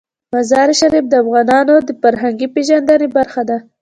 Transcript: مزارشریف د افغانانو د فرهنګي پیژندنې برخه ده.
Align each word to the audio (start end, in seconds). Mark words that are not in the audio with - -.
مزارشریف 0.33 1.05
د 1.09 1.13
افغانانو 1.23 1.75
د 1.87 1.89
فرهنګي 2.01 2.47
پیژندنې 2.55 3.07
برخه 3.15 3.41
ده. 3.49 3.57